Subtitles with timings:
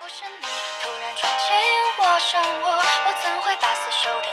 [0.00, 0.46] 不是你。
[0.82, 1.52] 突然闯进
[1.98, 4.32] 我生活我怎会把死守的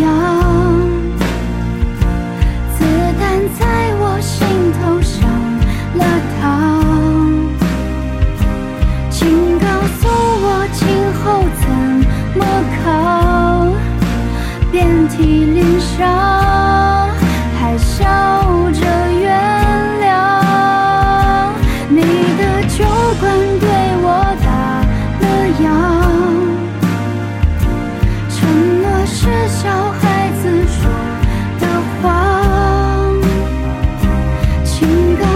[0.00, 0.06] 样。
[2.76, 2.78] 子
[3.18, 3.20] 弹
[3.58, 3.60] 在
[4.00, 4.32] 我心
[4.78, 5.18] 头上
[5.98, 6.02] 了
[6.38, 6.40] 膛
[9.10, 9.18] 请
[9.58, 9.66] 告
[9.98, 10.80] 诉我今
[11.18, 11.22] 后
[11.60, 11.64] 怎
[12.38, 12.40] 么
[12.82, 12.82] 扛
[14.70, 16.31] 遍体鳞伤。
[34.82, 35.31] 应该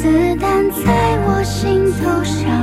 [0.00, 2.59] 子弹在我心头上